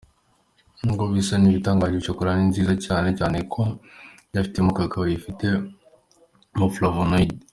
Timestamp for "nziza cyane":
2.51-3.09